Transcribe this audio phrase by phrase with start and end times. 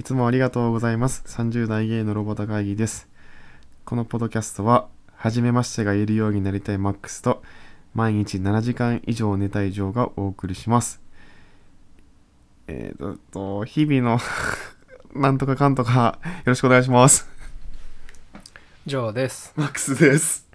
[0.00, 1.22] いつもありがとうございます。
[1.26, 3.06] 30代芸のロボタ会議です。
[3.84, 7.42] このポッドキャストは、初めましてがいるようになりたいマックスと、
[7.92, 11.02] 毎日7時間以上寝たいジョーがお送りします。
[12.66, 14.18] えーと、日々の
[15.20, 17.28] なんとかかんとか、よろしくお願いします。
[18.86, 19.52] ジョーです。
[19.54, 20.48] マックスです。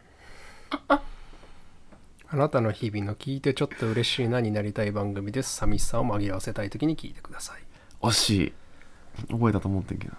[0.89, 0.99] あ
[2.31, 5.55] なたの日々の聞いてちょっと嬉しいなになりたい番組です。
[5.55, 7.61] 寂しさを紛らわせたい時に聞いてください。
[8.01, 8.53] 惜しい。
[9.29, 10.13] 覚えたと思ってんけど。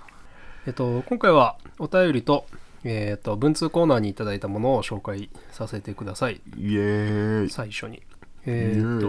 [0.66, 2.46] えっと、今回はお便りと、
[2.84, 6.40] えっと、文通コーナーにいただいたものを紹介させてください。
[6.56, 7.50] イエーイ。
[7.50, 7.96] 最初に。
[7.96, 8.02] イ
[8.46, 9.06] えっと、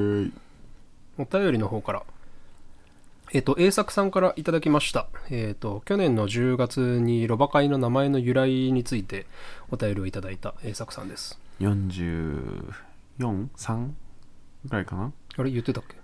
[1.22, 2.04] お便りの方から。
[3.34, 5.08] えっと、栄作さんからいただきました。
[5.30, 9.26] えっと、去年の10月にロバ会の名前の由来について
[9.70, 11.38] お便りをいただいた栄作さんです。
[11.60, 13.90] 44?3?
[14.66, 15.12] ぐらいかな？
[15.38, 15.52] あれ？
[15.52, 15.98] 言ってたっけ？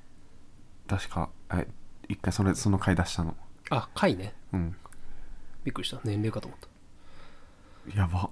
[0.86, 1.66] 確か、え、
[2.10, 3.38] 一回それ、その回出したの。
[3.70, 4.34] あ、回ね。
[4.54, 4.76] うん。
[5.64, 6.00] びっくりした。
[6.04, 6.60] 年齢かと思っ
[7.96, 8.30] やば。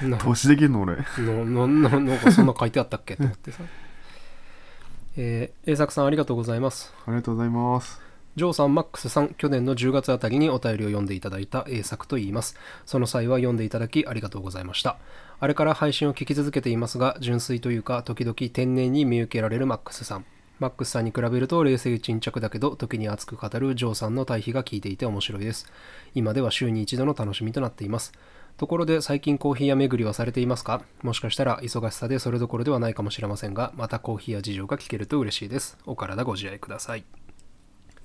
[0.00, 0.06] た。
[0.06, 0.96] な投資できるの俺。
[1.18, 3.62] のののなんかそんな書いてあったっけと思ってさ。
[5.16, 6.92] えー、栄作さんありがとうございます。
[7.06, 8.00] ありがとうございます。
[8.36, 12.56] ジョーさん、マックスさん、去年の10月あたりにお便りを読んでいただいた栄作と言います。
[12.86, 14.96] その際は読んでいただきありがとうございました。
[15.40, 20.24] あれから配信を聞き続けていますが、純粋というか、時々天然に見受けられるマックスさん。
[20.58, 25.70] マックスさんに比べると冷静沈着だけど、時に熱く語るジョーさんの対比が効いていて面白いです。
[26.14, 28.12] 今では週に一度の楽しみとなっています。
[28.56, 30.82] ところで最近コーヒー屋巡りはされていますか？
[31.02, 35.78] もしかしたら忙しさでそれどころではないかもしれませんが、またコーヒー屋事情が聞けると嬉しいです。
[35.86, 37.04] お体ご自愛ください。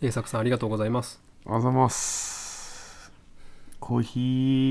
[0.01, 1.23] 栄作さんありがとうございます。
[1.45, 3.11] ありがとうございます。
[3.79, 4.19] コーヒ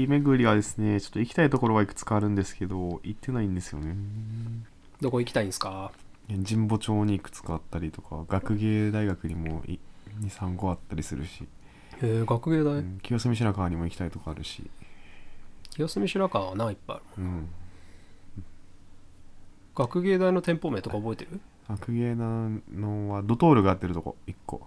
[0.07, 3.97] ー巡りはですね、ちょっと行きたいところはいくつかあるんですけど、行ってないんですよね。
[5.01, 5.91] どこ行きたいんですか？
[6.29, 9.79] 神保町にいくつかあったりとか、学芸大学にもい
[10.21, 11.47] 2、3個あったりするし、
[12.01, 14.71] えー、学芸大、うん清澄白河にも行きたいとこあるし、
[15.71, 17.23] 清澄白河はないっぱいある。
[17.23, 17.49] うん。
[19.75, 21.41] 学芸大の店舗名とか覚えてる？
[21.69, 24.67] 学芸なのはドトールがやってるとこ1個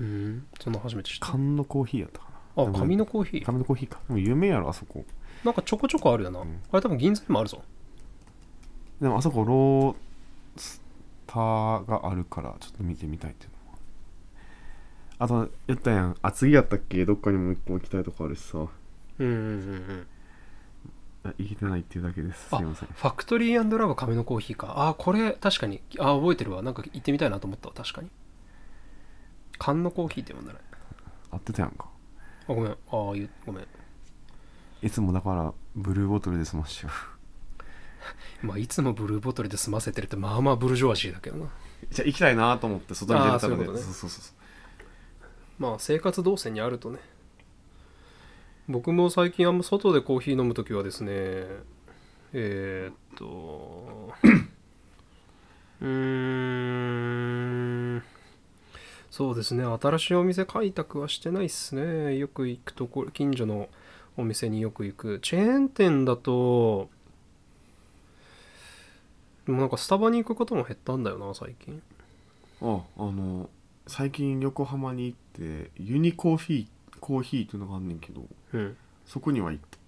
[0.00, 1.26] うん、そんな初めて知った。
[1.26, 3.40] 缶のコーヒーやったかあ、でも紙のコーヒー？
[3.40, 5.04] な紙のコーヒーかでも有名やろあそこ
[5.44, 6.40] なんかちょこちょこあるよな。
[6.40, 6.46] んあ
[6.76, 7.62] れ多分銀座にもあるぞ。
[9.02, 10.80] でもあそこロース
[11.26, 13.78] ターがあるからちょっと見てみたいっていうのは
[15.44, 17.04] あと言ったやん厚木やったっけ？
[17.04, 18.68] どっかにも1個行きたいとこあるしさうん
[19.18, 19.32] うんうんう
[19.76, 20.06] ん。
[21.24, 24.88] あ行けてないっていうだけですすあいませんファクトリーラブ紙のコーヒーか。
[24.88, 25.80] あ、これ確かに。
[26.00, 26.62] あ、覚えてるわ。
[26.62, 27.74] なんか行ってみたいなと思ったわ。
[27.76, 28.10] 確かに。
[29.58, 30.58] 缶のコーヒーって呼んだね。
[31.30, 31.86] 合ってたやんか
[32.48, 32.72] あ、ごめん。
[32.72, 33.20] ああ、ごめ
[33.62, 33.66] ん。
[34.82, 36.90] いつもだからブルーボトルで済ましちゃう
[38.42, 41.50] まあ、いつもブルーボトルで済ませてるって、まあまあブルジョワジーだけどな。
[41.90, 44.42] じゃあ行きたいなと思って外に出てたのでそうそうそうそう
[45.58, 46.98] まあ、生活動線にあるとね。
[48.68, 51.12] 僕も最近あんま外でコーヒー飲むときはですね、
[52.32, 54.12] えー、っと、
[55.82, 55.88] うー
[57.98, 58.02] ん、
[59.10, 62.16] そうですね、新しいお店開拓はしてないっすね。
[62.16, 63.68] よく行くところ、近所の
[64.16, 65.18] お店によく行く。
[65.20, 66.88] チェーン店だと、
[69.46, 71.82] でもなんかスタバに行くことも減ったんだよな、最近。
[72.60, 73.50] ああの
[73.86, 78.22] 最近横浜に行ってユニコーヒーコーヒーっていうのがあんねんけど
[78.52, 78.76] うん。
[79.04, 79.78] そこには行った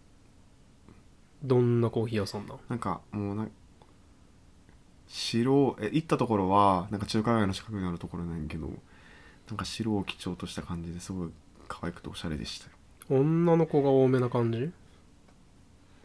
[1.44, 2.59] どんなコーヒー屋さんなん？
[2.69, 3.47] なんかもうな
[5.06, 8.69] 白え行ったところはなんか中華街の近くにあるところなんやけど
[9.48, 11.31] なんか白を基調とした感じですごい
[11.69, 12.66] 可愛くておしゃれでした
[13.15, 14.72] よ女の子が多めな感じ？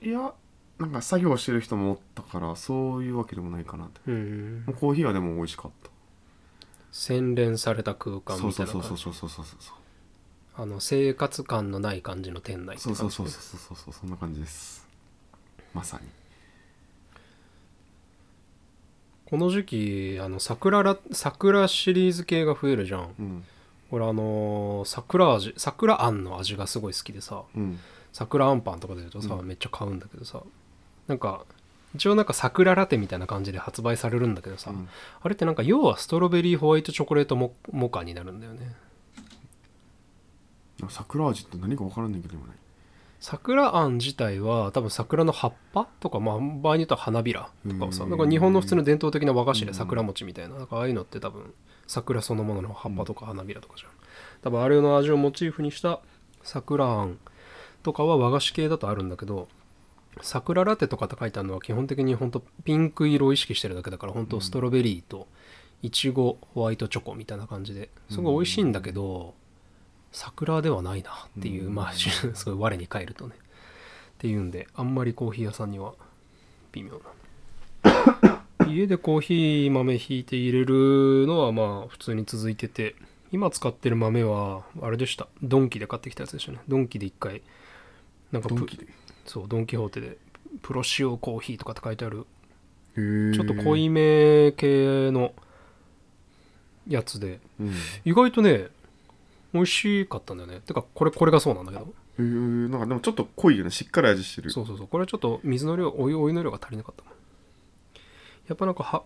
[0.07, 0.33] いや
[0.79, 3.99] なんか作業してる人もおったからそういうわけでもないかなって。
[4.07, 4.63] うん。
[4.65, 5.89] もうコーヒーはでも美味しかった。
[6.91, 9.75] 洗練された空間そうみたそそういうな感じそうそうそうそう。
[10.55, 13.15] あの生活感のない感じの店内ってそう感じ。
[13.15, 14.87] そうそうそうそうそうそんな感じです。
[15.73, 16.07] まさに。
[19.25, 23.13] この時期あの桜ラ桜シリーズ系が増えるじゃん。
[23.19, 23.43] うん。
[23.91, 27.43] 俺あのー桜味桜あんの味がすごい好きでさ。
[27.55, 27.79] うん。
[28.13, 29.45] 桜あんパンとかで言うとさ、うん。
[29.45, 30.41] めっちゃ買うんだけどさ
[31.09, 31.43] なんか
[31.95, 34.87] 一応なんか桜ラテみたいな感じで発売されるんだけどさ、うん。
[35.21, 38.75] あれってなんか要はストロベリーホワイトチョコレートモモカになるんだよね。
[40.87, 42.53] 桜味って何か分からんねんけど今ね
[43.19, 48.11] 桜あん自体は多分桜の葉っぱとか、まあ、場合によっては花びらとかをさうん。
[48.11, 51.53] だから日本の普通の伝統的な和菓子で桜餅みたいななんかああいうのって多分
[51.87, 53.89] 桜そのものの葉っぱとか花びらとかじゃん。
[54.41, 55.99] 多分あれの味をモチーフにした
[56.43, 57.17] 桜あん
[57.83, 59.49] とかは和菓子系だとあるんだけど
[60.21, 65.27] 桜ラテとかって書いてあるのは基本的に本当ピンク色を意識してるだけだから本当ストロベリーと
[65.81, 69.33] いちごホワイトチョコみたいな感じですごい美味しいんだけど、
[70.11, 71.75] 桜ではないなっていう、うん。
[71.75, 73.35] まあ すごい我に返るとね。
[73.35, 75.93] っていうんであんまりコーヒー屋さんには
[76.73, 76.99] 微妙
[77.83, 78.67] な。
[78.67, 82.95] 家でコーヒー豆ひいて入れるのはまあ普通に続いてて
[83.31, 85.27] 今使ってる豆はあれでした。
[85.41, 86.59] ドンキで買ってきたやつでしたね。
[86.67, 87.41] ドンキで一回。
[88.31, 88.87] なんかプドンキで？
[89.25, 90.17] そうドン・キホーテで
[90.61, 92.25] プロシオコーヒーとかって書いてある。
[92.95, 95.33] ちょっと濃いめ系の
[96.87, 97.39] やつで。
[97.59, 97.73] うん。
[98.05, 98.67] 意外とね
[99.53, 100.61] 美味しかったんだよね。
[100.61, 101.93] てかこれこれがそうなんだけど。
[102.19, 102.69] へー。
[102.69, 103.71] なんかでもちょっと濃いよね。
[103.71, 104.49] しっかり味してる。
[104.51, 104.87] そうそうそう。
[104.87, 107.03] これちょっと水の量お湯お湯の量が足りなかった
[108.47, 109.03] やっぱなんかは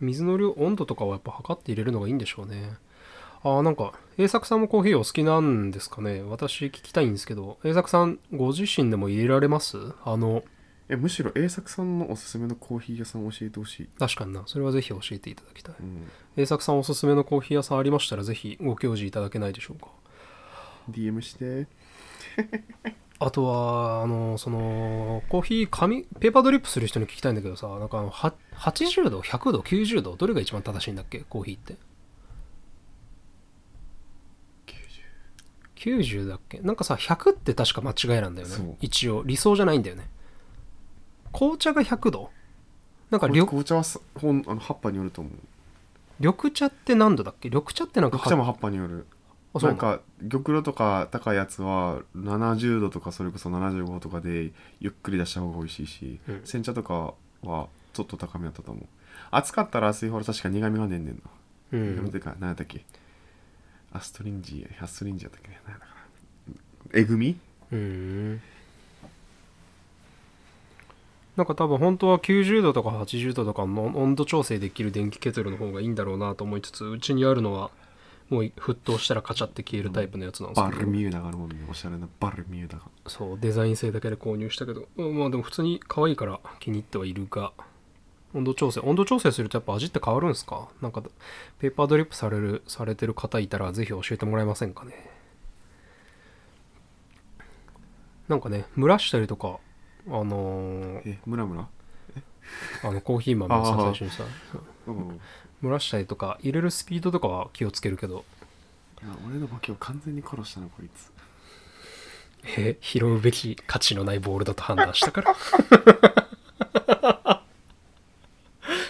[0.00, 2.74] 水の量温度とかはやっぱ測って入れるのがいいんでしょうね
[3.42, 6.22] あーなんか栄作さんもコーヒーお好きなんですかね？
[6.22, 9.76] 私聞きたいんですけど栄作さんご自身でも入れられます？
[10.04, 10.42] あの
[10.88, 14.44] えむしろ栄作さんのおすすめのコーヒー屋さん教えてほしい、確かにな。
[14.46, 15.74] それはぜひ教えていただきたい。
[15.80, 19.88] うん、栄作さんおすすめのコーヒー屋さんありましたらぜひご教示いただけないでしょうか
[20.90, 21.66] ？DM して。
[23.18, 31.20] あとはあのそのコーヒー紙ペーパードリップする人に聞きたいんだけどさなんかあのは80度100度90度どれが一番正しいんだっけ？
[31.20, 31.76] コーヒーって
[35.86, 36.58] 90だっけ？
[36.60, 38.66] なんかさ100って確か間違いなんだよそう。
[38.66, 39.22] ね一応。
[39.24, 40.08] 理想じゃないんだよね。
[41.32, 42.30] 紅茶が100度？
[43.10, 45.32] なんか緑紅茶はさほんあの葉っぱによると思う。
[46.18, 47.48] 緑茶って何度だっけ？
[47.48, 49.06] 緑茶ってなんか緑茶も葉っぱによる。
[49.54, 54.50] あそうなんか玉露とか高いやつは70度とかそれこそ75とかで
[54.80, 56.40] ゆっくり出した方が美味しいし、うん。
[56.44, 58.84] 煎茶とかはちょっと高めだったと思う。
[59.30, 61.20] 熱かったら熱いほど確か苦みが出んねんな、
[61.72, 62.84] う苦味んてか何やったっけ？
[63.96, 65.96] アストリンジアアストリンジアだっけ何やったかな。
[66.92, 67.38] えぐみ？
[67.72, 68.40] うん
[71.36, 77.70] なんか多分本当は90度とか80度とかの温度調整できる電気ケトルの方がいいんだろうなと思いつつうちにあるのは
[78.30, 80.76] もう沸騰したらカチャって消えるタイプのやつなんですけど。
[80.76, 82.84] バルミューダがあるもんねおしゃれなバルミューダが。
[83.06, 84.88] そうデザイン性だけで購入したけど。
[84.96, 87.52] うんまあでも普通に可愛いから気に入ってはいるが
[88.34, 88.80] 温度調整。
[88.80, 90.68] 温度調整するとやっぱ味って変わるんですか？
[90.82, 91.02] なんか
[91.58, 95.10] ペーパードリップされるされてる方いたらぜひ教えてもらえませんかね？
[98.28, 99.58] なんかね蒸らしたりとか
[100.08, 101.68] あのーえムラムラ？
[102.84, 104.24] あのコーヒー豆をさ最初にさ。
[104.88, 105.20] うん
[105.62, 108.24] 蒸らしたりとか入れるスピードとかは気をつけるけど。
[109.02, 111.10] いや俺の化けを完全に殺したなこいつ。
[112.58, 112.76] え？
[112.80, 115.34] 拾うべき価値のないボールだと判断したから？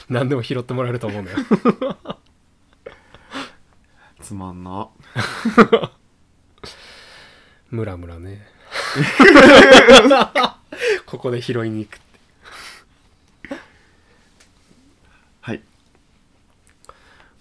[0.09, 1.39] 何でも拾ってもらえると思うんだよ。
[4.21, 4.89] つまんな。
[7.71, 8.47] ムラムラね。
[11.07, 12.01] ここで拾いに行く。
[15.41, 15.63] はい。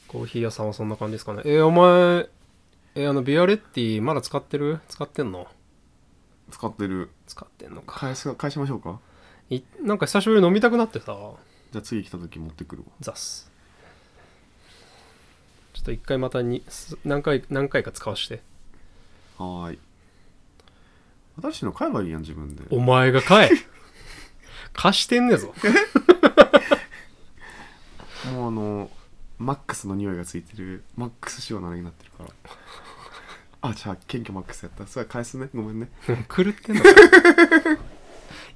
[0.08, 1.42] コーヒー屋さんはそんな感じですかね。
[1.46, 2.30] えーお前
[2.96, 4.80] えーあのビアレッティまだ使ってる？
[4.88, 5.48] 使ってんの？
[6.52, 7.10] 使ってる。
[7.28, 8.00] 使ってんのか。
[8.00, 9.00] 返す返しましょうか？
[9.50, 11.16] いなんか久しぶりに飲みたくなってさ
[11.76, 12.88] じゃあ次来た時持ってくるわ。
[13.02, 13.52] ザス。
[15.74, 18.42] ちょっと一回またにす何回何回か使わして。
[19.38, 19.80] はーい
[21.36, 22.64] 私の買えばいいやん自分で。
[22.70, 23.50] お前が買え。
[24.72, 25.54] 貸してんねぞ。
[28.32, 28.90] もうあの
[29.38, 32.30] マックスの匂いがついてるマックス仕様なのになってるから。
[33.70, 34.88] あじゃあ謙虚マックスやった。
[34.88, 35.50] それ返すね。
[35.54, 35.90] ごめんね。
[36.34, 36.90] 狂ってんのか。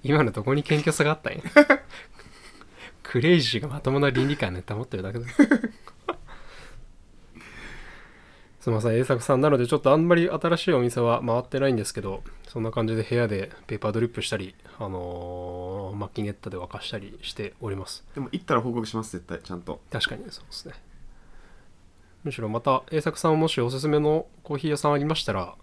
[0.03, 1.41] 今のどこに謙虚さがあったんや
[3.09, 5.25] クレイジーがまともな倫理観ネタ持ってるだけだ。
[8.61, 9.41] すみません栄作さん。
[9.41, 18.05] なのでちょっとあんまり新しいお店は回ってないんですけどそんな感じで部屋でペーパードリップしたりあのーマッキネッタで沸かしたりしております。
[18.13, 19.81] でも行ったら報告します絶対ちゃんと。
[19.91, 20.75] 確かにそうですね。
[22.23, 25.55] むしろまた栄作さんもしおすすめのコーヒー屋さんありましたら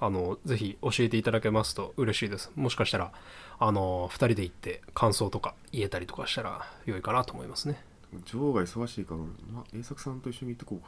[0.00, 2.50] あのぜひ教えていただけますと嬉しいです。
[2.56, 3.12] もしかしたら
[3.60, 7.82] あの2人で行って感想とか言えたりとかしたら良いかなと思いますね。
[8.24, 10.86] 女王が忙しいから俺まあ栄作さんと一緒に行ってこうか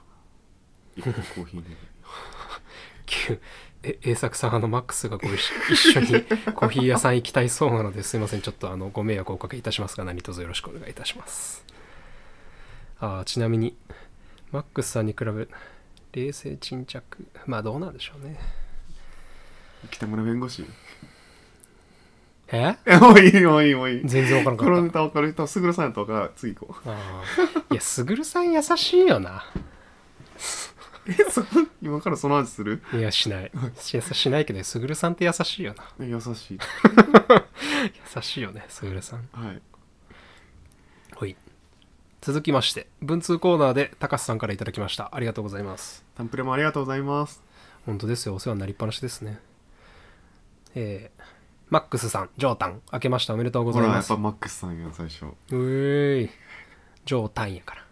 [1.05, 1.13] な。
[1.13, 1.69] 一個コーヒーで。
[3.07, 3.41] 急
[3.83, 6.07] え栄作さんあのマックスがご一緒一緒に
[6.55, 8.43] コーヒー屋さん行きたいそうなのですいません。
[8.43, 11.65] ちょっとあのご迷惑をおかけいたしますが何卒よろしくお願いいたします。
[13.01, 13.77] あーちなみに
[14.53, 15.49] マックスさんに比べ
[16.13, 17.27] 冷静沈着。
[17.47, 18.39] まあどうなんでしょうね。
[19.91, 20.67] 北村弁護士
[22.53, 22.77] え？
[22.87, 24.03] え もういいもういいもういい。
[24.05, 26.91] 全然わからんかこのったネタ分かる人はすぐるさんやったから次行こう。
[26.91, 27.73] あー。
[27.73, 29.45] いやすぐるさん優しいよな。
[31.07, 31.43] えそ
[31.81, 32.83] 今からその味する？
[32.93, 33.51] いやしない。
[33.79, 35.85] ししないけどすぐるさんって優しいよな。
[36.01, 36.59] え優しい。
[38.17, 39.29] 優しいよねすぐるさん。
[39.33, 39.63] はい。
[41.15, 41.37] ほい。
[42.21, 45.09] 続きまして文通コーナーで高須さんからいただきました。
[45.15, 46.05] ありがとうございます。
[46.17, 47.43] タンプレもありがとうございます。
[47.87, 49.41] 本当ですよお世話になりっぱなしですね。
[50.75, 51.23] えー、
[51.71, 54.13] マックスさんジョータン明けましておめでとうごほらやざいます。
[54.13, 55.27] っぱマックスさんや最初。
[55.27, 56.31] うえい。
[57.07, 57.85] ジョータンやから。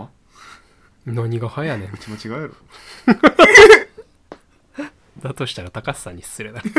[0.00, 0.08] は？
[1.06, 1.92] 何がはやねん。
[1.92, 2.54] うち間違えろ。
[5.20, 6.60] だとしたら高須さんに失礼だ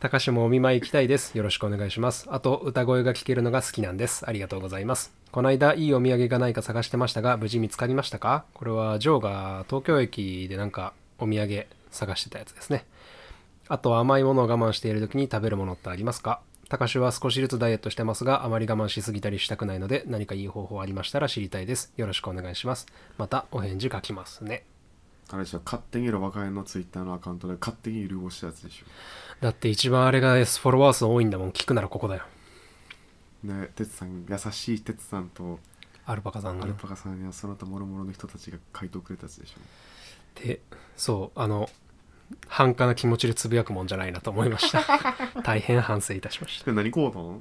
[0.00, 1.36] 高須もお見舞い行きたいです。
[1.36, 2.26] よろしくお願いします。
[2.30, 4.26] あと歌声が聞けるのが好きなんです。
[4.28, 5.12] ありがとうございます。
[5.32, 8.44] この間いいお土産がないか探してましたが無事見つかりましたか？
[8.54, 12.86] これはジョーが東京駅でなんかお土産探してたやつですね
[13.68, 16.40] あと甘いものを我慢している時に食べるものってありますか？
[16.68, 21.92] 高須は少しずつダイエットしてますがあまり我慢しすぎたりしたくないので何かいい方法ありましたら知りたいです。
[21.96, 22.86] よろしくお願いします。
[23.16, 24.64] またお返事書きますね。
[25.30, 28.82] あれでしょ勝手にロバカエのツイッターのアカウントで勝手にルーボしたやつでし
[29.40, 32.22] だって一番あれが S フォロワー数多いんだもん聞くならここだよ。
[33.44, 35.58] ょね哲さん優しい哲さんと
[36.06, 36.64] アルパカさんが。
[36.64, 40.40] アルパカさんやその他諸々の人たちが回答くれたやつでしょ。
[40.46, 40.60] で
[40.96, 41.68] そうあの
[42.46, 44.82] 反感な気持ちでつぶやくもんじゃないなと思いました。
[45.42, 46.66] 大変反省いたしました。
[46.66, 47.40] で何こうたの？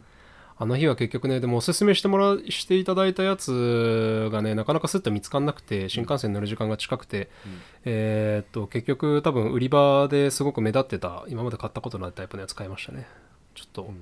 [0.59, 7.61] あの日は結局ねでもおすすめしてもらしていただいたやつがねなかなかスッと見つかんなくて新幹線乗る時間が近くて、うん。
[7.85, 13.07] えーっと結局多分売り場ですごく目立ってた今まで買ったことないタイプのやつ買いましたね。
[13.53, 13.93] ちょっと、うーん。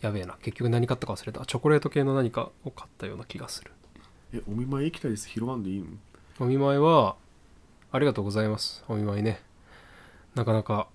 [0.00, 0.36] やべえな。
[0.42, 1.46] 結局何買ったか忘れた。
[1.46, 3.70] チョコレート系の何かを買ったような気がする。
[4.34, 5.28] えお見舞い行きたいです。
[5.28, 5.86] 拾わんでいいの？
[6.40, 7.16] お見舞いは
[7.92, 8.84] ありがとうございます。
[8.88, 9.42] お見舞いね
[10.34, 10.88] なかなか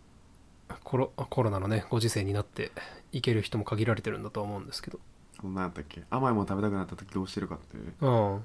[0.83, 2.71] コロコロナのねご時世になって
[3.11, 4.99] 行ける人も限られてるんだとは思うんですけど。
[5.39, 6.03] こんなんやったっけ？
[6.09, 8.09] 甘いもの食べたくなった時どうしてるかってう。
[8.09, 8.43] ん。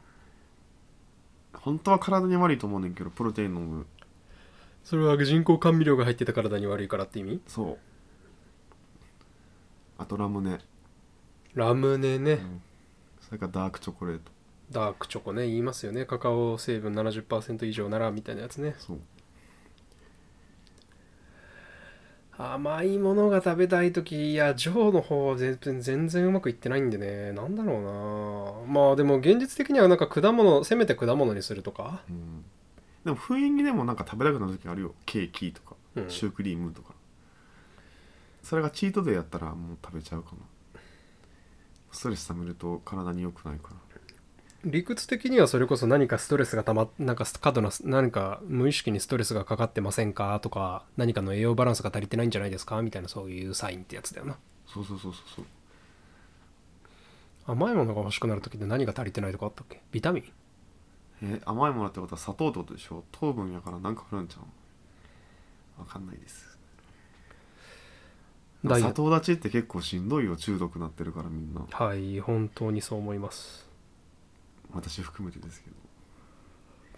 [1.54, 3.86] 本当は体に悪いと思うねんけどプロテイン飲む。
[4.84, 7.40] それは人工甘味料が入ってた体に悪いからって意味？
[7.46, 7.78] そう。
[9.96, 10.58] あとラムネ、
[11.54, 12.62] ラムネね、うん。
[13.20, 14.32] それからダークチョコレート。
[14.70, 16.04] ダークチョコね言いますよね。
[16.04, 18.74] カカオ成分70%以上ならみたいなやつね。
[18.78, 19.00] そう
[22.42, 27.32] 甘いものが食べたい時いやジョーの方は全然全然うまくいってないんでね。
[27.32, 28.72] なんだろうな。
[28.72, 32.02] まあでも現実的にはなんか果物せめて果物にするとか。
[32.08, 32.44] うん。
[33.04, 34.94] でも雰囲気でもなんか食べたくなる時あるよ。
[35.06, 36.10] ケーキとか、うん。
[36.10, 36.94] シュークリームとか。
[38.42, 40.38] それがチートデーやったらもう食べちゃうかな。
[41.92, 43.76] ストレス溜めると体に良くないから
[44.64, 52.80] 理屈的にはそれこそ何かストレスがたまなんか過度な何か無意識にストレスがかかってませんかとか何かの栄養バランスが足りてないんじゃないですか？
[52.80, 54.36] みたいなそういうサインってやつだよな。
[54.66, 55.22] そうそうそうそう。
[55.36, 55.44] そう
[57.44, 59.80] 甘いものが欲しくなる時って何が足りてないとかあったっけ？
[59.90, 60.24] ビタミン？
[61.24, 63.02] え甘いものってことは砂糖ってことでしょ？
[63.10, 64.38] 糖分やからなんかあるんちゃ
[65.78, 65.80] う？
[65.80, 66.56] わかんないです。
[68.64, 70.36] ダイエッ砂糖立ちって結構しんどいよ。
[70.36, 71.62] 中毒なってるからみんな。
[71.68, 73.68] はい本当にそう思います
[74.74, 75.76] 私含めてですけど。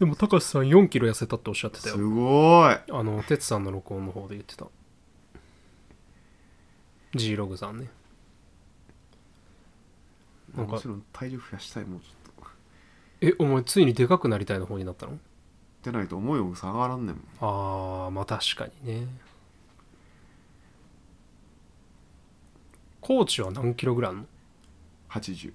[0.00, 2.74] でも高橋さん4キロ痩せたっておっしゃってたすよごい。
[2.74, 4.66] あの哲さんの録音の方で言ってた。
[7.14, 7.88] G ログさんね。
[10.56, 10.72] なんか。
[10.72, 12.24] もちろん体重増やしたいもうちょっと。
[13.20, 15.18] えお前ついにでかくなりたいの方になったの？
[15.82, 17.24] でないと思うよ下がらんねんもん。
[17.40, 19.06] あーまあ確かにね。
[23.00, 24.24] コーチは何キロぐらいあんの
[25.10, 25.52] ？80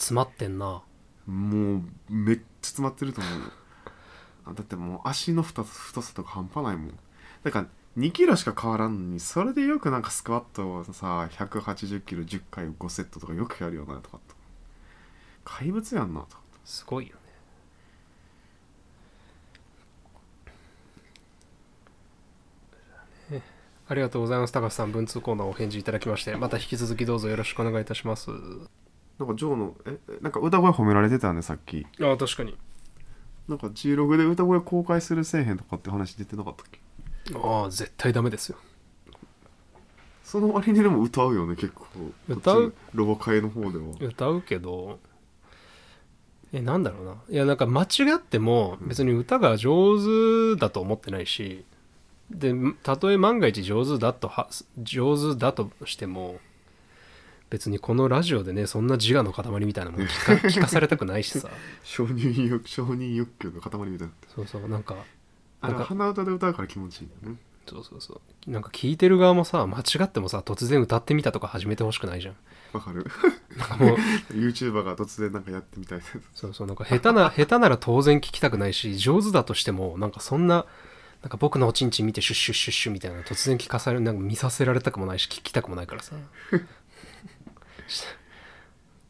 [0.00, 0.82] 詰まってんな。
[1.26, 3.30] もうめっちゃ詰まってると思
[4.50, 6.98] うだってもう足の太さ太さとか半端ないもん。
[7.44, 7.66] だから
[7.98, 14.34] 2キロしか変わらんのにそれでよくなんかスクワットをさ180キロ10回5セットとかよくやるよなとかって。
[15.44, 17.16] 怪物やんなとかすごいよ
[23.30, 23.36] ね。
[23.38, 23.42] ね
[23.86, 24.52] ありがとうございます。
[24.52, 28.30] 高橋さん文通コーナーお返事いただきましてまた引き続きどうぞよろしくお願いいたします
[29.20, 31.86] なんかジョーのええなんか歌声褒められてたねさっき。
[32.00, 32.56] ああ確かに。
[33.48, 36.80] なんか G ログで歌声公開するせえへんとかって話出てなかったっけ？
[37.36, 38.56] ああ絶対ダメですよ。
[40.24, 41.86] その割にでも歌うよね結構。
[42.28, 42.74] 歌う？
[42.94, 43.84] ロボ会の方では。
[44.00, 44.98] 歌うけど。
[46.52, 47.14] えなんだろうな。
[47.28, 47.86] いやなんか間違
[48.16, 51.64] っても別に歌が上手だと思ってないし
[52.30, 54.48] でたとえ万が一上手だとは
[54.78, 56.40] 上手だとしても
[57.50, 61.50] 別にこのラジオでねそんな自我の塊みたいなもの聞か 聞かされたくないしさ。
[61.82, 64.14] 承認欲承認欲求の塊みたいな。
[64.34, 64.96] そうそうなんか
[65.60, 65.86] あれなんか。
[65.88, 67.38] 鼻歌で歌うから気持ちいいんだよね。
[67.68, 68.50] そうそうそう。
[68.50, 72.36] なんか聞いてる側もさ間違ってもさ突然歌ってみたとか始めてほしくないじゃん。
[72.72, 73.04] わかる。
[73.56, 73.96] なんかもう。
[74.32, 76.04] YouTuber が突然なんかやってみたいな。
[76.34, 80.66] そうそうなんか下手な 下手なら当然聞きたくないし上手だとしてもなんかそんな
[81.22, 86.14] なんか僕のおちんちん見てシュッシュッシュッシュみたいなの突然聞かされるなんか見させられたくもないし聞きたくもないからさ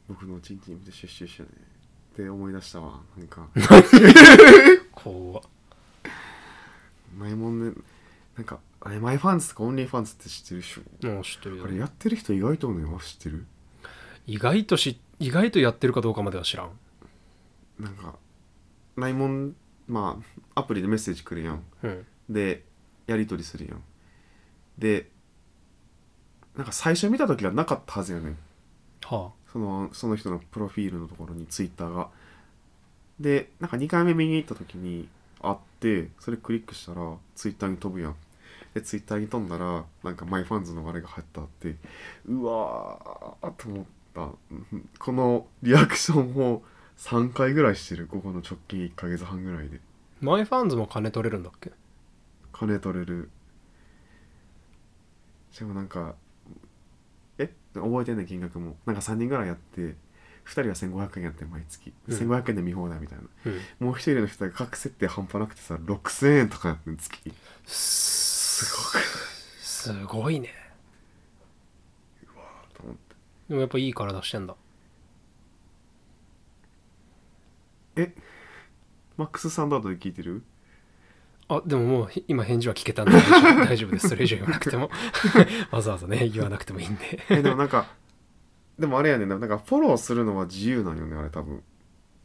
[0.08, 1.50] 僕のチンチン見てシュッシュッシュね。
[2.12, 3.00] って思い出したわ。
[3.16, 3.48] なんか。
[4.92, 5.42] 怖っ。
[7.16, 7.74] ナイモンね
[8.36, 11.06] なんかあれ MyFans とか OnlyFans って知ってるでしょ？
[11.08, 11.64] もう知ってるよ。
[11.64, 13.46] あれやってる人意外とね知ってる？
[14.26, 16.70] 意外とし意外とやってるかどうかまでは知らん。
[17.78, 18.14] なんか
[18.96, 19.54] ナイモン
[19.88, 20.20] ま
[20.54, 21.62] あアプリでメッセージ来るやん。
[21.82, 22.06] うん。
[22.28, 22.64] で
[23.06, 23.82] やり取りするやん。
[24.78, 25.10] で
[26.56, 28.38] なんか最初見た時はなかったはずやねん
[29.02, 32.08] はそのその人のプロフィールのところにツイッターが。
[33.18, 35.06] でなんか2回目見に行った時に
[35.42, 38.16] あってそれクリックしたらツイッターに飛ぶやん。
[38.74, 41.76] でツイッターに飛んだらなんか MyFans のあれが入ったって。
[42.26, 44.22] うわーと思った。
[44.22, 46.62] うんこのリアクションを
[46.96, 48.06] 3回ぐらいしてる。
[48.06, 49.78] ここの直近1ヶ月半ぐらいで。
[49.78, 49.80] あ
[50.24, 51.72] MyFans も金取れるんだっけ？
[52.52, 53.28] 金取れる。
[55.50, 56.29] しかもなんかえ
[57.74, 58.76] 覚えてんねん金額も。
[58.86, 59.94] なんか3人ぐらいやって2
[60.50, 62.16] 人は1500円やって毎月、うん。
[62.16, 63.24] 1500円で見放題みたいな。
[63.46, 63.86] うん。
[63.86, 67.32] もう一人の人が各設定半端なくてさ6000円とかやってん月。
[67.66, 68.98] すすごく
[69.62, 70.50] すごいね。
[72.74, 73.14] と思って。
[73.48, 74.54] でもやっぱいい体してんだ。
[79.16, 80.42] マックススタンダードで聞いてる？
[81.50, 84.08] あでももうひ今返事は聞けたんで大丈夫です。
[84.08, 84.88] それ以上言わなくても。
[85.72, 87.20] わざわざね言わなくてもいいんで。
[87.28, 87.86] えでもなんか
[88.78, 89.36] でもあれやねんな。
[89.36, 91.62] なんかフォローするのは自由なんよねあれ多分。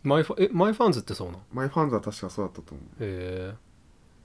[0.03, 2.85] マイファえ MyFans ってそうなん MyFans は確かそうだったと思う。
[3.03, 3.55] へえ。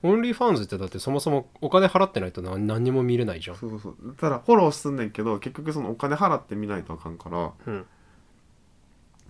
[0.03, 3.55] OnlyFans ってだってそもそもお金払ってないと何何にも見れないじゃん。
[3.55, 4.15] そうそうそう。
[4.15, 7.51] ただフォローすんねんけど結局そのお金払って見ないとあかんから。
[7.65, 7.85] うん。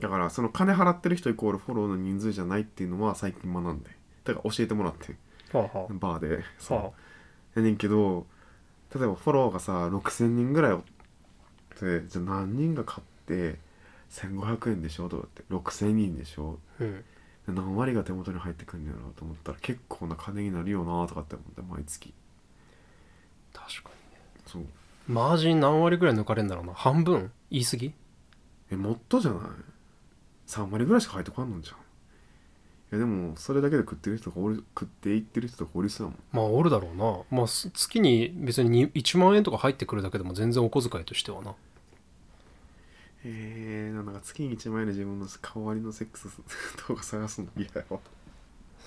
[0.01, 3.89] だからその金払ってる人イコールフォローの人数じゃないっていうのは最近学んで。
[4.23, 5.15] だから教えてもらって
[5.53, 6.91] はあはバーでそう、は
[7.55, 8.25] やねんけど
[8.95, 10.81] 例えばフォローがさ6000人ぐらいおっ
[11.79, 13.57] てじゃあ何人が買って
[14.09, 15.07] 1500円でしょ？
[15.07, 16.59] とかって6000人でしょ？
[16.79, 16.97] うん。
[16.97, 17.03] で
[17.47, 22.13] 何割が手元に入ってくるんやろうと思ったら結構な金になるよなとかって思って毎月。
[23.53, 23.89] 確か
[24.45, 24.61] そう。
[24.61, 24.67] に
[25.07, 26.73] マージン何割ぐらい抜かれるんだろうな？
[26.73, 27.31] 半分？
[27.49, 27.93] 言い過ぎ？
[28.71, 29.41] えもっとじゃない
[30.47, 31.77] ？3割ぐらいしか入ってこんのんじゃん。
[31.77, 31.80] い
[32.91, 36.19] やでもそれだけで食ってる人がおる食っていってる人とかおりそうやもん。
[36.31, 37.37] まあおるだろうな。
[37.37, 41.55] まあす月に別にに1万円とか入ってくるだけでも全然お小遣いとしてはな。
[43.23, 46.27] えー、なんか月に1万円で自分の代わりのセックス
[46.87, 47.47] 動画探すの？
[47.55, 47.99] 嫌やわ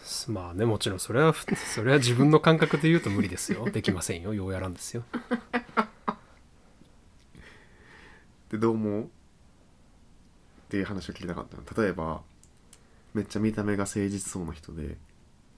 [0.02, 3.70] すまあねもちろんそれはふそれは自分の感覚で言うと無理ですよ。
[3.70, 4.34] できませんよ。
[4.34, 5.04] ようやらんですよ。
[8.50, 9.02] でどう思う？
[9.04, 9.06] っ
[10.68, 11.84] ていう話を聞きたかったの。
[11.84, 12.20] 例えば
[13.14, 14.96] めっちゃ見た目が誠実そうな人で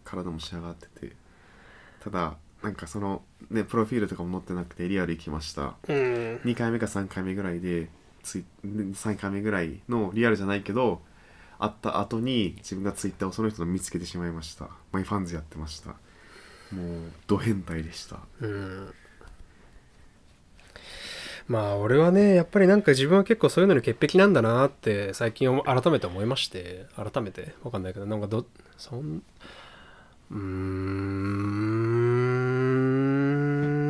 [0.05, 1.17] 体も仕上がってて。
[2.01, 5.75] ただなんかそのねプロフィールとかも載ってなくてリアル行きました。
[5.89, 6.41] うん。
[6.45, 7.89] 2回目か3回目ぐらいで
[8.23, 11.01] ツイ3回目ぐらいのリアルじゃないけど
[11.59, 14.71] 会った後に自分がツイッターをその人の見つけてしまいました。
[14.93, 15.91] マイファンズやってました。
[15.91, 18.19] もうド変態でした。
[18.41, 18.95] うん
[21.49, 28.45] まあ俺はねやっぱりなんか自分は結構そういうのに潔癖なんだなって最近改めて思いまして改めてわかんないけどなんかど
[28.77, 29.23] そん
[30.31, 30.43] うーん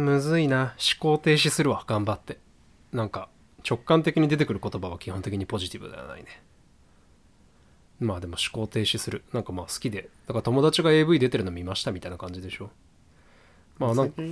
[0.04, 0.74] むずいな。
[0.78, 2.38] 思考停止するわ頑張って。
[2.92, 3.28] なんか
[3.68, 6.42] 直感的に出てくる言葉は基本的にポジティブではないね。
[8.00, 9.22] まあでも思考停止する。
[9.32, 10.08] なんかまあ好きで。
[10.26, 12.70] だから友達が AV 出てるの見ましたみたいな感じでしょ。
[13.78, 14.22] まあなんか。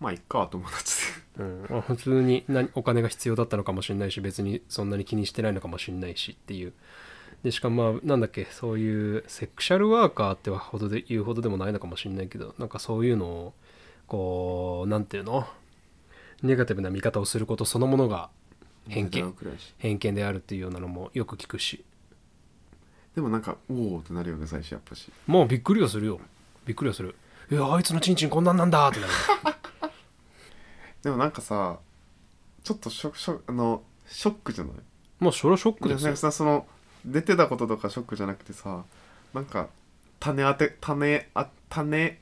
[0.00, 0.94] まあいっか友達
[1.38, 1.44] で。
[1.44, 6.72] うん、まあ普通に何お金が必要だったのかもしれないし別にそんなに気にしてないのかもしれないしっていう。
[7.42, 13.54] でしかもまあなんだっけそういうセクシャルワーカーってはほどで言うほどでもないのかもしれないけどなんかそういうのを
[14.06, 15.46] こうなんていうの？
[16.42, 18.28] ネガティブな見方をすることそのものが
[18.88, 19.34] 偏見。
[19.78, 21.84] 偏見であるっていうようなのもよく聞くし。
[23.14, 25.10] でもなんかおおってなるよね最初やっぱし。
[25.26, 26.20] もうびっくりはするよ。
[26.64, 27.14] びっくりはする
[27.52, 29.12] いやあいつのチンチンこんなんなんだってなる。
[31.02, 31.76] でもなんかさ
[32.64, 34.74] ちょっとショショあのショックじゃない？
[35.20, 36.16] もうそれはショックですよ。
[36.16, 36.66] さその
[37.04, 38.84] 出てたこととかショックじゃなくてさ
[39.34, 39.68] なんか
[40.18, 42.18] 種当て種あ種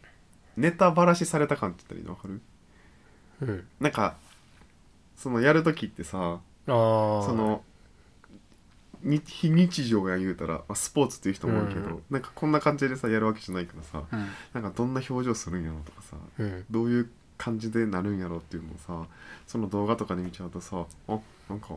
[0.56, 2.14] ネタばらしされた感って言ったらいいの？
[2.16, 2.42] 分か
[3.46, 3.52] る？
[3.52, 3.68] うん。
[3.78, 4.16] なんか
[5.16, 7.69] そのやる時ってさああそのに
[9.02, 14.26] 非日常が言うたら、まあ、スポーツっていう人も多いけど、うんなんかこんな感じでさやるわけじゃないからさうん。
[14.52, 16.64] なんかどんな表情するんやろとかさうん。
[16.70, 19.08] どういう感じでなるんやろっていうのをさ
[19.46, 21.76] その動画とかで見ちゃうとさあなんか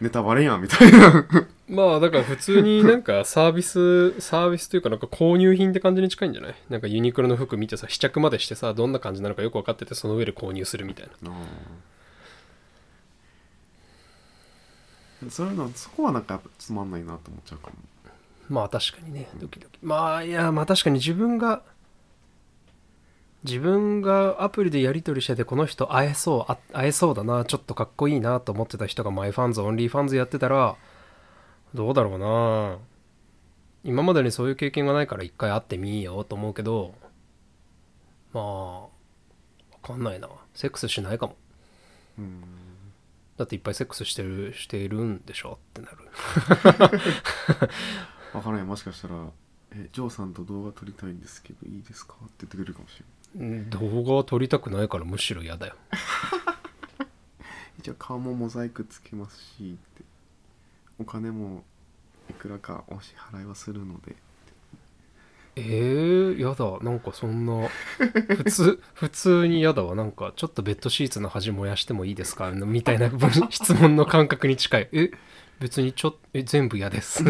[0.00, 1.24] ネタバレやんみたいな。
[1.70, 6.54] まあだから普通に なんかサービスサービスというかなんか購入品って感じに近いんじゃない？
[6.68, 11.38] なんかユニクロの服見てさ試着までしてさどんな感じなのかよく分かっててその上で購入するみたいななあ
[15.30, 17.74] そういうのそこはなんかつまんないなと思っちゃうかも。
[18.48, 19.28] まあ確かにね。
[19.36, 19.78] ドキドキ。
[19.82, 21.62] まあいやまあ確かに自分が
[23.44, 30.76] 自分がアプリでやり取りしててこの人会えそうあ会えそうだなちょっとかっこいいなと思ってた人が MyFans OnlyFans やってたら
[31.74, 32.78] どうだろうな。
[33.82, 36.94] 今までにそういう経験がないから一回会ってみようと思うけど
[38.32, 38.88] まあわ
[39.82, 40.28] かんないな。
[40.54, 41.36] セックスしないかも。
[42.18, 42.63] うん
[43.36, 45.98] だっていっぱいセックスしてるしているんでしょってなる。
[48.34, 49.30] わからないもしかしたら
[49.72, 53.00] 「えジョーさんと動画撮りたいんですけどいいですか?」って言ってくれるかもし
[53.34, 55.74] れないうん動画は撮りたくないからむしろ嫌だよ。
[57.78, 60.04] 一応顔もモザイクつけますしって。
[60.98, 61.64] お金も
[62.30, 64.14] いくらかお支払いはするので
[65.56, 66.78] えー、やだ。
[66.84, 67.68] なんかそんな
[68.36, 69.94] 普通普通に嫌だわ。
[69.94, 72.50] なんかちょっとベッドシーツの端燃やしてもいいですか？
[72.54, 73.10] みたいな
[73.50, 74.88] 質問の感覚に近い。
[74.92, 75.10] え？
[75.60, 77.22] 別にちょえ全部嫌です。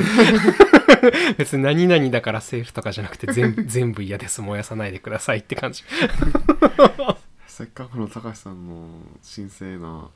[1.36, 4.40] 別に何々だからセーフとかじゃなくて全部全部嫌です。
[4.40, 5.84] 燃やさないでくださいって感じ。
[7.46, 8.88] せっかくの高橋さんの
[9.34, 10.08] 神聖な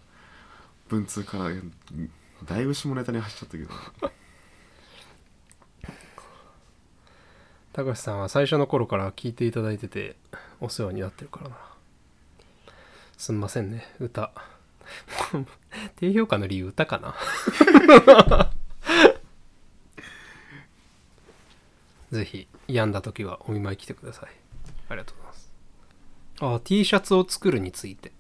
[0.89, 1.51] 文通から
[2.47, 3.71] だいぶ下ネタに走っちゃったけど。
[7.73, 10.17] 高橋さんは最初の頃から聞いていただいてて
[10.61, 11.57] お世話になってるからな。
[13.17, 14.33] すんませんね歌。
[15.97, 17.15] 低評価の理由歌かな。
[22.11, 24.31] ぜひ病んだ時はお見舞い来てください。
[24.89, 25.51] ありがとうございます。
[26.41, 28.13] あ T シャツを作るについて。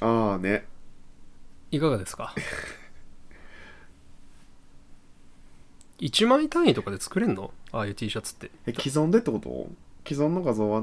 [0.00, 0.64] ああね。
[1.70, 2.34] いかがですか？
[6.00, 7.52] 1枚単位とかで作れんの？
[7.72, 8.50] ああいう T シャツって。
[8.66, 9.68] え既存でってこと？
[10.06, 10.82] 既存の画像は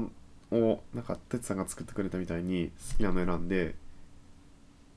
[0.52, 3.74] をなんか哲さんが作ってくれたみたいに好きなの選んで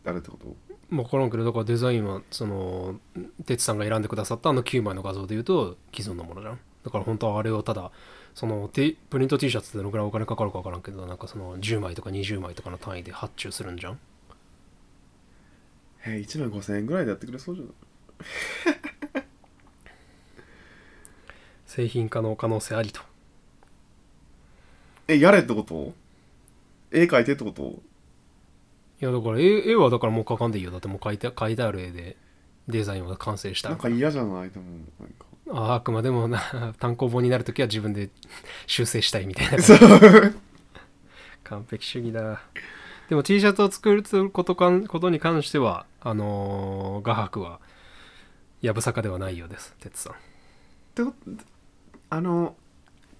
[0.03, 0.55] やるってこと？
[0.89, 2.99] 分からんけどだからデザインはその
[3.45, 6.59] 哲さんが選んでくださったあの9枚の画像で言うと既存のものじゃん。
[6.83, 7.91] だから本当はあれをただ
[8.33, 13.99] そのテプリント T シャツってどのくらいお金かかるか分からんけどなんかその10枚とか20枚とかの単位で発注するんじゃん。
[16.05, 17.73] え1枚5000円ぐらいでやってくれそうじゃない？
[21.69, 22.99] 製品化の可能性ありと。
[25.07, 25.93] えやれってこと？
[26.91, 27.61] 絵描いてってこと？
[29.01, 30.71] いやだから絵絵はだからもう描かんでいいよ。
[30.71, 32.17] だってもう描いて描いてある絵で
[32.67, 34.49] デザインは完成したなんか嫌じゃない？
[34.49, 34.65] でも
[34.99, 35.25] なんか。
[35.51, 38.09] ああくまでもな 単行本になるときは自分で
[38.65, 39.61] 修正したいみたいな。
[39.61, 39.77] そう。
[41.43, 42.41] 完璧主義だ。
[43.09, 47.59] でも T シャツを作ることかんことに関してはあのー画伯は
[48.61, 50.13] やぶさかではないようです哲さん。
[50.13, 50.15] っ
[50.95, 51.31] てこと
[52.09, 52.55] あの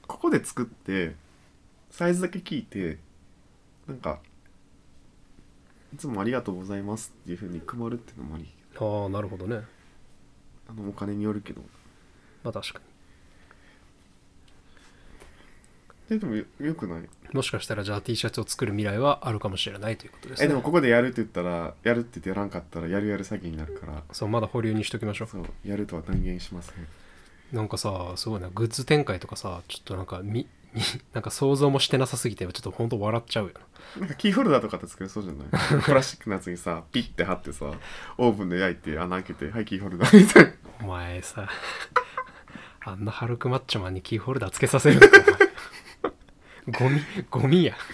[0.07, 1.15] ここで作って
[1.91, 2.97] サイズだけ聞いて
[3.87, 4.19] なんか
[5.93, 8.47] いつもありがとうございますっていうふうに配るっていうのもあり。
[8.79, 9.61] ああなるほどね。
[10.69, 11.61] あのお金によるけど。
[12.43, 12.81] まあ確か
[16.11, 17.01] えでもよよくない？
[17.01, 20.45] にもしかしたらじゃあ T シャツを作る未来はあるかもしれないということですね。
[20.45, 24.03] えでもここでやるって言ったらやるって言ってやらんかったらやるやる詐欺になるから。
[24.11, 25.27] そうまだ保留にしときましょう。
[25.27, 26.87] そうやるとは断言しません
[27.51, 30.81] なんかさすごいなグッズ展開とかさちょっとなんかみみ
[31.13, 34.01] なんか想像もしてなさすぎてちょっと本当笑っちゃうよな。
[34.01, 35.47] なんかキーホルダーとかって作れそうじゃない。
[35.83, 37.71] プラスチックのやつにさ ピッて貼ってさ
[38.19, 40.51] オーブンで焼いて穴開けてはいキーホルダーみたいな。
[40.81, 41.49] お前さ
[42.85, 45.17] あんなハルクマッチョマンにキーホルダーつけさせるのか
[46.67, 46.89] お前。
[46.89, 47.75] ゴミゴミや。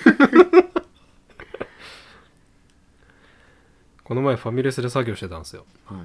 [4.03, 5.65] この前ファミレスで作業してたんですよ。
[5.85, 5.99] はい。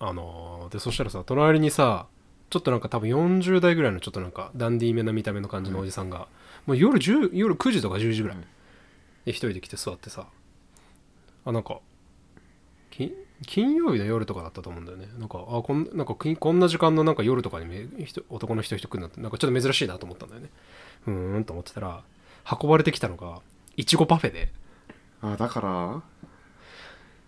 [0.00, 2.06] あのーでそしたらさ隣にさ
[2.54, 6.28] ちょっとなんか多分40代ぐらいのちょっとなんかダンディーめな見た目の感じのおじさんが、
[6.66, 8.46] もう夜10夜9時とか10時ぐらいはい
[9.24, 10.28] で一人で来て座ってさ。
[11.44, 11.80] あなんか
[12.92, 13.12] き
[13.44, 15.08] 金曜日の夜とかだったと思うんだよね。
[15.18, 20.50] なんかあこんなんかきこんな時間のなんか夜とかにめ人男の人人来るなんてなんかちょっと珍しいなと思ったんだよね。
[21.08, 22.04] うーんと思ってたら
[22.62, 23.40] 運ばれてきたのが
[23.76, 24.52] いちごパフェで。
[25.22, 26.02] あだから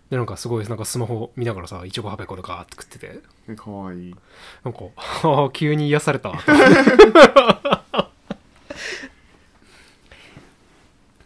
[0.09, 2.97] でなんかすごいなんかスマホ見ながらさいちごパフェこれガーって食って。
[2.99, 4.15] てえかわいい。
[4.63, 4.79] なんか
[5.23, 6.31] ああ急に癒された。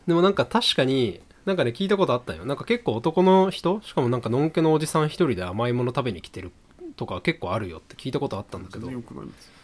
[0.08, 2.44] でもなんか確かになんかね聞いたことあったよ。
[2.46, 6.52] なんか結構男の人しかもなんかのんけのおじさん一人で甘いもの食べに来てる
[6.96, 8.88] とか結構あるよって聞いたことあったんだけど。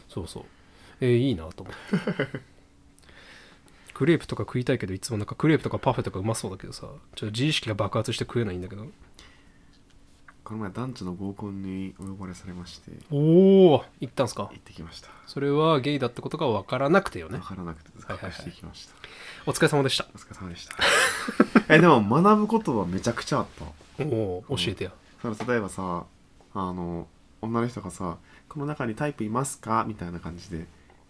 [0.10, 0.46] そうそう。
[1.02, 2.58] えーいいなと思って。
[3.94, 8.86] クレープとか食いたいけどいつもなんかクレープとかパフェとかうまそうだけどさちょっと自意識が爆発して食えないんだけど
[10.48, 13.18] この前団地の合コンにお呼ばれされましてお
[13.74, 14.44] お行ったんすか？
[14.44, 15.10] 行ってきました。
[15.26, 17.38] それはゲイだってことが分からなくてよね。
[17.40, 18.94] 分からなくて隠してきました、
[19.46, 20.08] お疲れ様でした。
[20.16, 20.76] お疲れ様でした。
[21.76, 24.06] えでも学ぶことはめちゃくちゃあった。
[24.06, 24.94] おお教えてや。
[25.22, 26.06] その例えばさ
[26.54, 27.10] あの
[27.42, 30.66] 女の人がさ「この中にタイプいますか?」みたいな感じで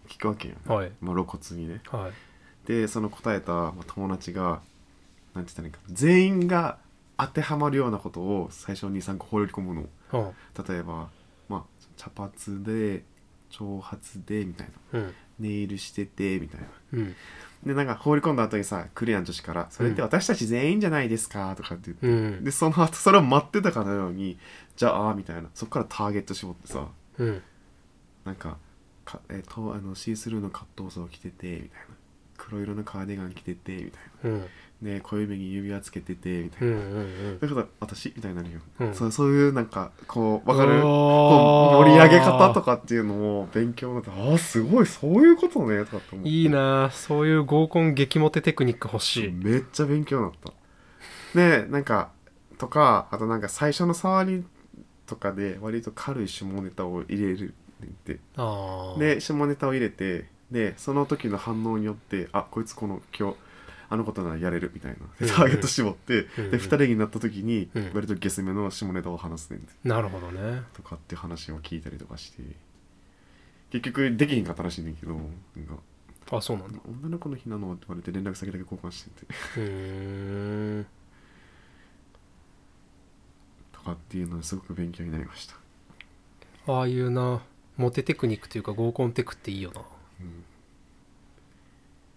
[0.08, 0.90] 聞くわけよ、はい。
[1.00, 1.80] まあ、露骨にね。
[1.92, 2.12] はい。
[2.66, 4.60] でその答えたまあ友達が
[5.34, 6.78] なんて言ったらいいか全員が
[7.18, 9.86] 当てはまるようなことを最初に23個放り込むの。
[10.10, 10.32] は
[10.68, 11.10] 例えば、
[11.48, 11.62] まあ、
[11.96, 13.02] 茶髪で
[13.50, 15.00] 長髪でみたいな。
[15.00, 15.14] あうん。
[15.40, 16.66] ネイルしててみたいな。
[16.92, 17.16] うん。
[17.64, 22.44] でなんか放り込んだ後にさクリアン女子から「それって私たち全員じゃないですか?」とかって言って、うん。
[22.44, 24.38] でその後それを待ってたかのように
[24.76, 25.48] 「じゃあ」みたいな。
[25.54, 26.86] そっからターゲット絞ってさ
[27.18, 27.42] うん。
[28.24, 28.58] なんか
[29.04, 31.86] か、えーとあのシースルーのカットソー着ててみたいな。
[32.36, 34.40] 黒色のカーディガン着ててみたいうん。
[34.40, 34.46] な
[34.80, 36.84] で小指に指輪つけててみたいな、うんう
[37.34, 38.94] んだから私みたいになるよ、うん。
[38.94, 40.80] そうそういうなんかこうわかる？
[40.80, 46.30] こう盛り上げ方とかっていうのを勉強になってああすごいそういうことねとかって思って。
[46.30, 49.32] いいなあそういう合コン激モテテクニック欲しい。
[49.32, 50.52] めっちゃ勉強になった。
[51.34, 52.10] でなんか
[52.58, 54.44] とかあとなんか最初の触り
[55.06, 58.20] とかで割と軽い下ネタを入れるって。
[58.98, 63.36] で下ネタを入れてでその時の反応によってあこいつこの今日
[63.90, 67.90] あのことならやれるみたいなでターゲット絞って、で2人になった時にうん。
[67.94, 70.62] 割とゲスめの下ネタを話すねんなるほどね。
[70.74, 72.42] とかって話を聞いたりとかして。
[73.70, 75.22] 結局できへんかったらしいねんけどなん
[75.66, 75.78] か
[76.30, 76.78] あそうなんだ。
[76.86, 79.26] 女の子の日なのって言われて連絡先だけ交換してて。
[79.56, 80.80] うー。
[80.80, 80.86] ん
[83.72, 85.54] とかっていうのですごく勉強になりました、
[86.72, 87.42] ああいうな
[87.76, 89.82] モテテクニックというか合コンテクっていいよな。
[90.20, 90.44] うん、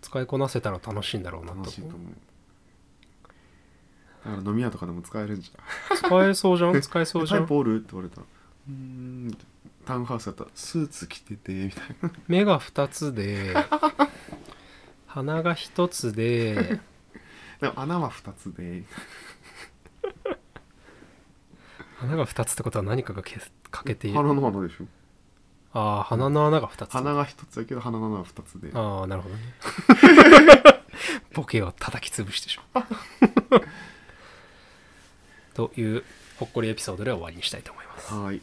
[0.02, 1.58] 使いこなせたら楽しいんだろうなと。
[1.60, 2.00] 楽しいと思う。
[4.26, 5.52] だから飲み屋とかでも使えるんじ
[5.96, 6.80] 使えそうじゃん？
[6.82, 7.40] 使えゃそうんじゃん？
[7.40, 7.78] タイプおる？
[7.78, 8.24] って言われたら
[8.70, 9.38] うーん。
[9.86, 12.12] タウンハウスだったらスーツ着ててみたいな。
[12.28, 13.56] 目が2つで
[15.08, 16.80] 鼻が1つで
[17.60, 18.84] でも穴は2つで。
[21.98, 23.40] 鼻が2つってことは何かがけ
[23.72, 24.18] 欠けている。
[24.18, 24.86] 鼻の穴でしょ
[25.74, 26.92] ああ鼻の穴が2つ。
[26.92, 28.72] 鼻が1つだけど鼻の穴は2つで。
[28.74, 29.42] ああなるほどね。
[31.34, 32.86] ボケを叩き潰してしまう。
[35.54, 36.04] という
[36.38, 38.14] ほっこりエピソードで終わりにしたいと思います。
[38.14, 38.42] はい。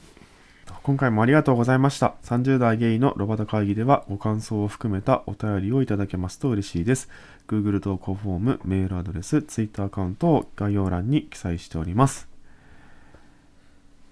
[0.83, 2.15] 今回もありがとうございました。
[2.25, 7.11] 30代ゲイのロバタ会議ではご感想を含めたお便りをいただけますと嬉しいです。
[7.47, 12.29] Google 投稿フォームメールアドレス Twitter アカウントを概要欄に記載しております。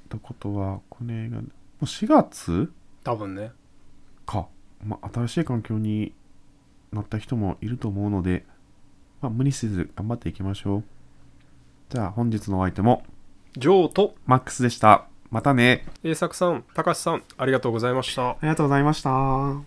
[0.07, 1.49] ってことはこれがも
[1.83, 2.73] う4月？
[3.07, 3.53] 多分ね。
[4.27, 4.49] か、
[4.85, 6.13] まあ、新しい環境に
[6.93, 8.45] なった人もいると思うので、
[9.21, 10.85] まあ、無理せず頑張っていきましょう。
[11.89, 13.05] じゃあ本日のお相手も
[13.57, 15.07] ジョーとマックスでした。
[15.31, 15.87] またね。
[16.03, 18.31] 栄作さん高橋さんありがとうございました。
[18.31, 19.67] ありがとうございました